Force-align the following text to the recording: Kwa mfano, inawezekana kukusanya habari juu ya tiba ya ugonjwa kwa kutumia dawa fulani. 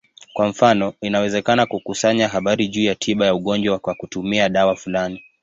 Kwa 0.33 0.47
mfano, 0.47 0.93
inawezekana 1.01 1.65
kukusanya 1.65 2.27
habari 2.27 2.67
juu 2.67 2.83
ya 2.83 2.95
tiba 2.95 3.25
ya 3.25 3.35
ugonjwa 3.35 3.79
kwa 3.79 3.95
kutumia 3.95 4.49
dawa 4.49 4.75
fulani. 4.75 5.21